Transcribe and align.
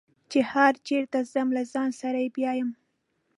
چې 0.31 0.39
هر 0.51 0.73
چېرته 0.87 1.17
ځم 1.33 1.47
له 1.57 1.63
ځان 1.73 1.89
سره 2.01 2.17
یې 2.23 2.29
بیایم. 2.35 2.69